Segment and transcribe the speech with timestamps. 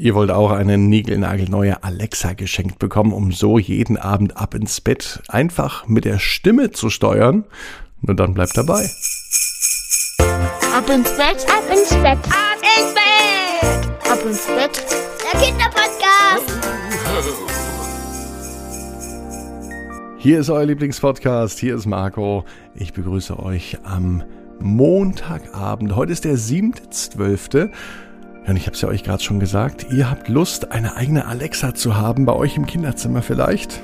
[0.00, 5.20] Ihr wollt auch eine niegelnagelneue Alexa geschenkt bekommen, um so jeden Abend ab ins Bett
[5.26, 7.42] einfach mit der Stimme zu steuern?
[8.02, 8.88] Nur dann bleibt dabei.
[10.72, 14.86] Ab ins Bett, ab ins Bett, ab ins Bett, ab ins Bett.
[15.32, 16.46] Der Kinderpodcast.
[20.18, 22.44] Hier ist euer Lieblingspodcast, hier ist Marco.
[22.76, 24.22] Ich begrüße euch am
[24.60, 25.96] Montagabend.
[25.96, 27.72] Heute ist der 7.12.
[28.48, 31.74] Und ich habe es ja euch gerade schon gesagt, ihr habt Lust, eine eigene Alexa
[31.74, 33.82] zu haben, bei euch im Kinderzimmer vielleicht?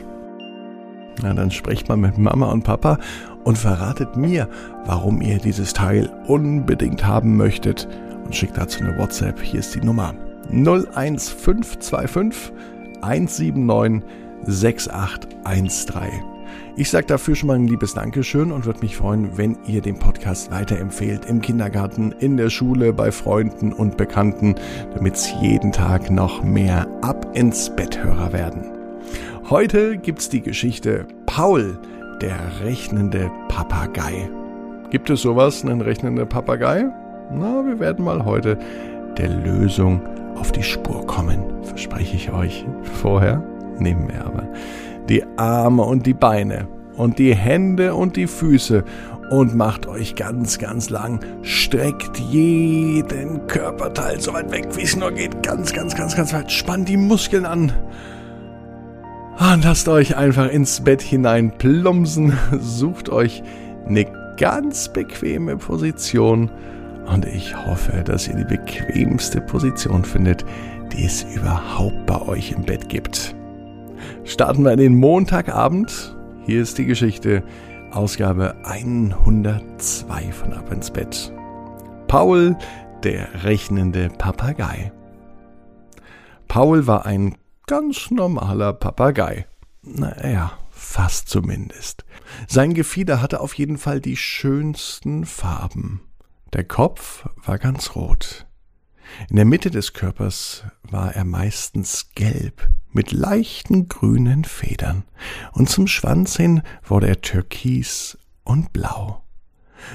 [1.23, 2.99] Na, dann sprecht mal mit Mama und Papa
[3.45, 4.49] und verratet mir,
[4.87, 7.87] warum ihr dieses Teil unbedingt haben möchtet
[8.25, 9.39] und schickt dazu eine WhatsApp.
[9.41, 10.15] Hier ist die Nummer
[10.51, 12.51] 01525
[13.03, 14.03] 179
[14.47, 16.34] 6813.
[16.77, 19.99] Ich sage dafür schon mal ein liebes Dankeschön und würde mich freuen, wenn ihr den
[19.99, 24.57] Podcast weiterempfehlt im Kindergarten, in der Schule, bei Freunden und Bekannten,
[24.93, 28.65] damit es jeden Tag noch mehr Ab ins Betthörer werden.
[29.51, 31.79] Heute gibt's die Geschichte Paul,
[32.21, 34.29] der rechnende Papagei.
[34.91, 36.87] Gibt es sowas, einen rechnenden Papagei?
[37.31, 38.59] Na, wir werden mal heute
[39.17, 40.01] der Lösung
[40.35, 42.67] auf die Spur kommen, verspreche ich euch.
[43.01, 43.43] Vorher
[43.79, 44.49] nehmen wir aber
[45.09, 48.85] die Arme und die Beine und die Hände und die Füße
[49.31, 51.21] und macht euch ganz, ganz lang.
[51.43, 55.43] Streckt jeden Körperteil so weit weg, wie es nur geht.
[55.43, 56.53] Ganz, ganz, ganz, ganz weit.
[56.53, 57.73] Spannt die Muskeln an.
[59.39, 62.35] Und lasst euch einfach ins Bett hinein plumpsen.
[62.61, 63.43] Sucht euch
[63.87, 64.07] eine
[64.37, 66.51] ganz bequeme Position.
[67.13, 70.45] Und ich hoffe, dass ihr die bequemste Position findet,
[70.93, 73.35] die es überhaupt bei euch im Bett gibt
[74.25, 76.17] starten wir in den Montagabend.
[76.47, 77.43] Hier ist die Geschichte,
[77.91, 81.33] Ausgabe 102 von Ab ins Bett.
[82.09, 82.57] Paul,
[83.03, 84.93] der rechnende Papagei.
[86.49, 89.47] Paul war ein ganz normaler Papagei.
[89.83, 92.05] Naja, fast zumindest.
[92.49, 96.01] Sein Gefieder hatte auf jeden Fall die schönsten Farben.
[96.53, 98.47] Der Kopf war ganz rot.
[99.29, 105.05] In der Mitte des Körpers war er meistens gelb mit leichten grünen Federn,
[105.53, 109.23] und zum Schwanz hin wurde er türkis und blau.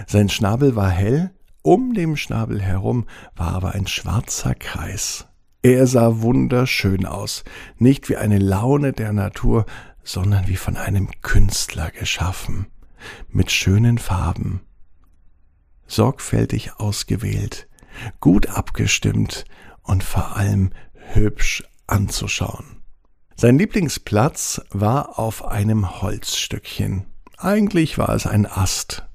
[0.05, 1.31] Sein Schnabel war hell,
[1.63, 5.27] um dem Schnabel herum war aber ein schwarzer Kreis.
[5.61, 7.43] Er sah wunderschön aus,
[7.77, 9.65] nicht wie eine Laune der Natur,
[10.03, 12.67] sondern wie von einem Künstler geschaffen,
[13.29, 14.61] mit schönen Farben,
[15.87, 17.67] sorgfältig ausgewählt,
[18.19, 19.45] gut abgestimmt
[19.83, 20.71] und vor allem
[21.13, 22.78] hübsch anzuschauen.
[23.41, 27.05] Sein Lieblingsplatz war auf einem Holzstückchen.
[27.37, 29.07] Eigentlich war es ein Ast.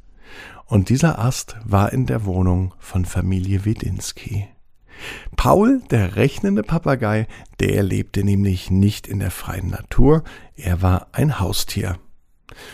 [0.65, 4.49] Und dieser Ast war in der Wohnung von Familie Wedinski.
[5.37, 7.27] Paul, der rechnende Papagei,
[7.61, 10.25] der lebte nämlich nicht in der freien Natur,
[10.57, 11.99] er war ein Haustier.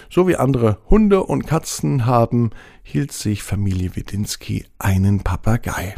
[0.08, 2.50] So wie andere Hunde und Katzen haben,
[2.84, 5.96] hielt sich Familie Wedinski einen Papagei.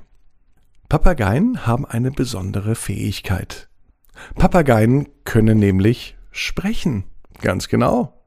[0.88, 3.68] Papageien haben eine besondere Fähigkeit.
[4.36, 7.04] Papageien können nämlich sprechen.
[7.40, 8.22] Ganz genau.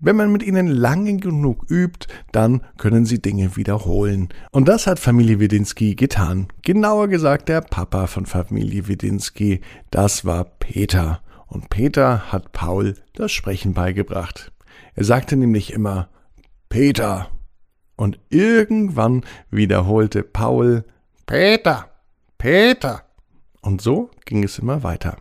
[0.00, 4.28] Wenn man mit ihnen lange genug übt, dann können sie Dinge wiederholen.
[4.52, 6.48] Und das hat Familie Wedinski getan.
[6.62, 9.60] Genauer gesagt, der Papa von Familie Wedinski,
[9.90, 11.20] das war Peter.
[11.48, 14.52] Und Peter hat Paul das Sprechen beigebracht.
[14.94, 16.08] Er sagte nämlich immer
[16.68, 17.28] Peter.
[17.96, 20.84] Und irgendwann wiederholte Paul
[21.26, 21.88] Peter,
[22.38, 23.07] Peter.
[23.60, 25.16] Und so ging es immer weiter.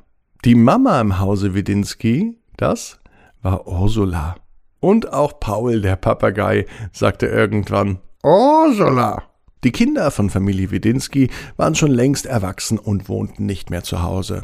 [0.45, 2.99] Die Mama im Hause Widinski, das
[3.41, 4.35] war Ursula.
[4.79, 9.23] Und auch Paul, der Papagei, sagte irgendwann Ursula.
[9.63, 14.43] Die Kinder von Familie Widinski waren schon längst erwachsen und wohnten nicht mehr zu Hause.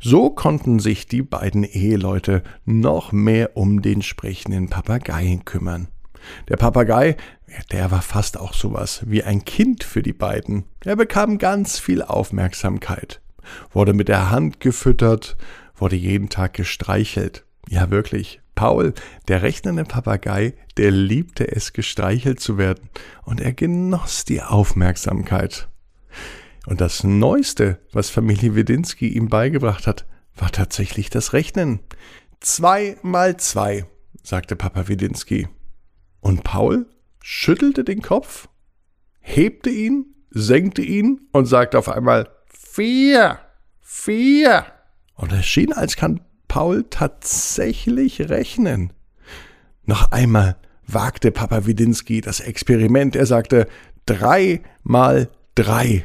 [0.00, 5.88] So konnten sich die beiden Eheleute noch mehr um den sprechenden Papageien kümmern.
[6.48, 7.16] Der Papagei,
[7.70, 10.64] der war fast auch sowas wie ein Kind für die beiden.
[10.84, 13.20] Er bekam ganz viel Aufmerksamkeit
[13.70, 15.36] wurde mit der Hand gefüttert,
[15.76, 17.44] wurde jeden Tag gestreichelt.
[17.68, 18.40] Ja, wirklich.
[18.54, 18.92] Paul,
[19.28, 22.88] der rechnende Papagei, der liebte es, gestreichelt zu werden,
[23.22, 25.68] und er genoss die Aufmerksamkeit.
[26.66, 31.80] Und das Neueste, was Familie Wedinski ihm beigebracht hat, war tatsächlich das Rechnen.
[32.40, 33.86] Zwei mal zwei,
[34.22, 35.48] sagte Papa Wedinski.
[36.20, 36.86] Und Paul
[37.22, 38.48] schüttelte den Kopf,
[39.20, 42.28] hebte ihn, senkte ihn und sagte auf einmal
[42.78, 43.40] Vier.
[43.80, 44.64] Vier.
[45.16, 48.92] Und es schien, als kann Paul tatsächlich rechnen.
[49.84, 50.54] Noch einmal
[50.86, 53.16] wagte Papa Widinski das Experiment.
[53.16, 53.66] Er sagte
[54.06, 56.04] drei mal drei.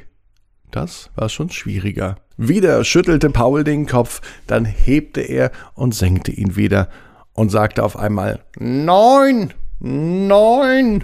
[0.72, 2.16] Das war schon schwieriger.
[2.38, 6.90] Wieder schüttelte Paul den Kopf, dann hebte er und senkte ihn wieder
[7.34, 11.04] und sagte auf einmal Neun, neun.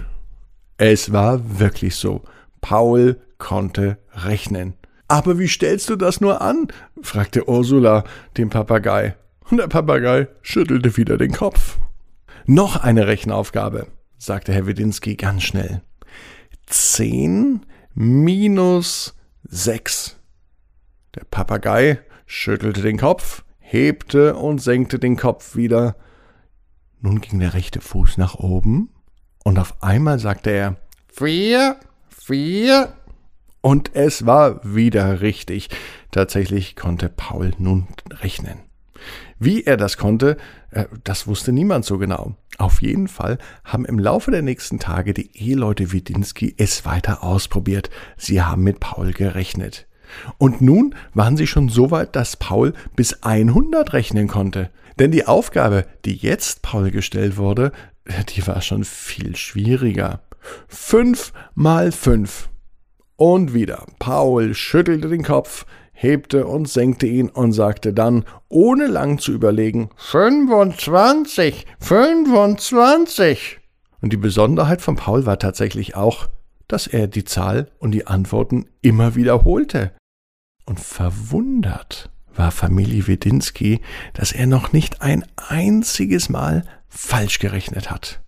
[0.78, 2.24] Es war wirklich so.
[2.60, 4.74] Paul konnte rechnen.
[5.10, 6.68] Aber wie stellst du das nur an?
[7.02, 8.04] fragte Ursula
[8.36, 9.16] den Papagei.
[9.50, 11.78] Und der Papagei schüttelte wieder den Kopf.
[12.46, 15.82] Noch eine Rechenaufgabe, sagte Herr Wedinski ganz schnell.
[16.66, 20.16] Zehn minus sechs.
[21.16, 25.96] Der Papagei schüttelte den Kopf, hebte und senkte den Kopf wieder.
[27.00, 28.90] Nun ging der rechte Fuß nach oben
[29.42, 30.76] und auf einmal sagte er
[31.12, 31.80] Vier,
[32.10, 32.92] vier.
[33.60, 35.68] Und es war wieder richtig.
[36.10, 38.60] Tatsächlich konnte Paul nun rechnen.
[39.38, 40.36] Wie er das konnte,
[40.70, 42.36] äh, das wusste niemand so genau.
[42.58, 47.88] Auf jeden Fall haben im Laufe der nächsten Tage die Eheleute Widinski es weiter ausprobiert.
[48.18, 49.86] Sie haben mit Paul gerechnet.
[50.36, 54.70] Und nun waren sie schon so weit, dass Paul bis 100 rechnen konnte.
[54.98, 57.72] Denn die Aufgabe, die jetzt Paul gestellt wurde,
[58.30, 60.20] die war schon viel schwieriger.
[60.68, 62.49] Fünf mal fünf.
[63.20, 63.84] Und wieder.
[63.98, 69.90] Paul schüttelte den Kopf, hebte und senkte ihn und sagte dann, ohne lang zu überlegen,
[69.96, 73.60] 25, 25.
[74.00, 76.30] Und die Besonderheit von Paul war tatsächlich auch,
[76.66, 79.92] dass er die Zahl und die Antworten immer wiederholte.
[80.64, 83.82] Und verwundert war Familie Wedinski,
[84.14, 88.22] dass er noch nicht ein einziges Mal falsch gerechnet hat.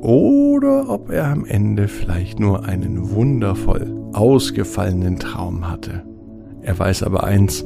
[0.00, 6.04] oder ob er am Ende vielleicht nur einen wundervoll ausgefallenen Traum hatte.
[6.62, 7.64] Er weiß aber eins,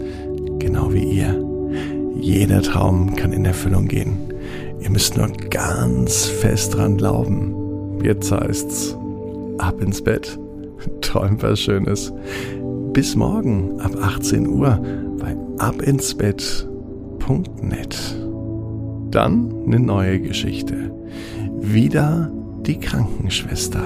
[0.58, 1.42] genau wie ihr.
[2.18, 4.16] Jeder Traum kann in Erfüllung gehen.
[4.80, 8.00] Ihr müsst nur ganz fest dran glauben.
[8.02, 8.96] Jetzt heißt's
[9.58, 10.38] ab ins Bett.
[11.00, 12.12] Träumt was Schönes.
[12.92, 14.80] Bis morgen ab 18 Uhr
[15.18, 17.96] bei abinsbett.net.
[19.10, 20.92] Dann eine neue Geschichte.
[21.60, 22.30] Wieder
[22.66, 23.82] die Krankenschwester.